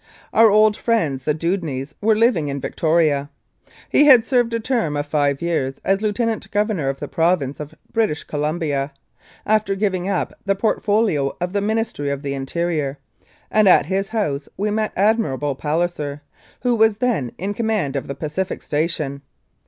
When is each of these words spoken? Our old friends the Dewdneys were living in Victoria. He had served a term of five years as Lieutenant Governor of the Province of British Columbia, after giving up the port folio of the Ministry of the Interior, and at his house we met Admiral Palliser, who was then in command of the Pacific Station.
Our 0.33 0.49
old 0.49 0.75
friends 0.75 1.25
the 1.25 1.33
Dewdneys 1.35 1.93
were 2.01 2.15
living 2.15 2.47
in 2.47 2.59
Victoria. 2.59 3.29
He 3.87 4.05
had 4.05 4.25
served 4.25 4.51
a 4.55 4.59
term 4.59 4.97
of 4.97 5.05
five 5.05 5.43
years 5.43 5.75
as 5.85 6.01
Lieutenant 6.01 6.49
Governor 6.49 6.89
of 6.89 6.99
the 6.99 7.07
Province 7.07 7.59
of 7.59 7.75
British 7.93 8.23
Columbia, 8.23 8.93
after 9.45 9.75
giving 9.75 10.09
up 10.09 10.33
the 10.43 10.55
port 10.55 10.81
folio 10.83 11.37
of 11.39 11.53
the 11.53 11.61
Ministry 11.61 12.09
of 12.09 12.23
the 12.23 12.33
Interior, 12.33 12.97
and 13.51 13.69
at 13.69 13.85
his 13.85 14.09
house 14.09 14.49
we 14.57 14.71
met 14.71 14.91
Admiral 14.95 15.53
Palliser, 15.53 16.23
who 16.61 16.73
was 16.73 16.97
then 16.97 17.31
in 17.37 17.53
command 17.53 17.95
of 17.95 18.07
the 18.07 18.15
Pacific 18.15 18.63
Station. 18.63 19.21